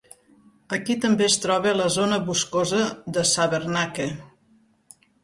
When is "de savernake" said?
3.19-4.09